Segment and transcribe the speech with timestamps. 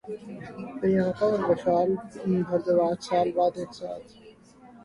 [0.77, 1.89] پریانکا اور وشال
[2.47, 4.07] بھردواج سال بعد ایک ساتھ